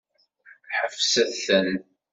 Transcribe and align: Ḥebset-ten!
Ḥebset-ten! 0.77 1.69